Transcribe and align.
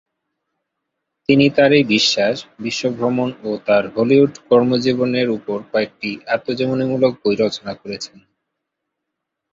তিনি 1.29 1.45
তার 1.49 1.71
এই 1.73 1.85
বিশ্বাস, 1.95 2.35
বিশ্ব 2.59 2.83
ভ্রমণ 2.97 3.29
ও 3.43 3.59
তার 3.67 3.83
হলিউড 3.95 4.33
কর্মজীবনের 4.49 5.27
উপর 5.37 5.57
কয়েকটি 5.71 6.09
আত্মজীবনীমূলক 6.27 7.13
বই 7.21 7.35
রচনা 7.35 7.73
করেছেন। 7.81 8.17